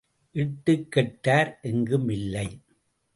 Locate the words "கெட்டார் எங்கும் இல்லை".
0.95-2.47